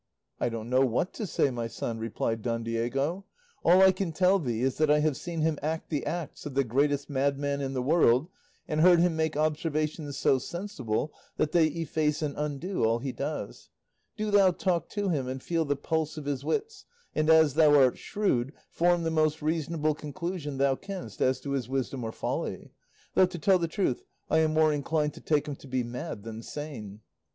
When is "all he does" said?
12.83-13.69